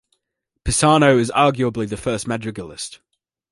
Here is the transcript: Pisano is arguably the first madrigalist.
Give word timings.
Pisano 0.65 1.19
is 1.19 1.29
arguably 1.35 1.87
the 1.87 1.95
first 1.95 2.25
madrigalist. 2.25 3.01